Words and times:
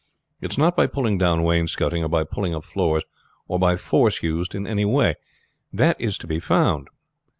It 0.41 0.49
is 0.49 0.57
not 0.57 0.75
by 0.75 0.87
pulling 0.87 1.19
down 1.19 1.43
wainscoting 1.43 2.03
or 2.03 2.07
by 2.09 2.23
pulling 2.23 2.55
up 2.55 2.63
floors, 2.63 3.03
or 3.47 3.59
by 3.59 3.75
force 3.75 4.23
used 4.23 4.55
in 4.55 4.65
any 4.65 4.83
way, 4.83 5.13
that 5.71 5.95
it 6.01 6.03
is 6.03 6.17
to 6.17 6.25
be 6.25 6.39
found. 6.39 6.87